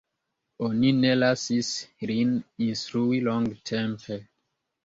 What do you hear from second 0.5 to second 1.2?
Oni ne